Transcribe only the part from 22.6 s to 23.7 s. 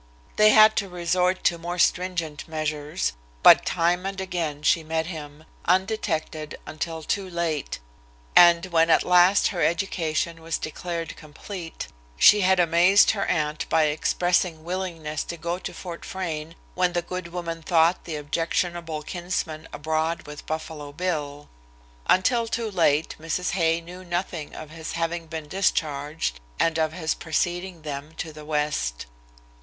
late, Mrs.